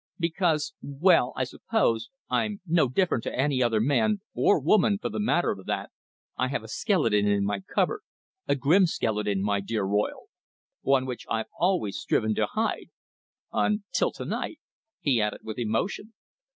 [0.17, 5.19] Because well, I suppose I'm no different to any other man or woman for the
[5.19, 5.91] matter of that
[6.35, 8.01] I have a skeleton in my cupboard
[8.47, 10.25] a grim skeleton, my dear Royle.
[10.81, 12.87] One which I've always striven to hide
[13.53, 14.59] until to night,"
[15.01, 16.13] he added with emotion.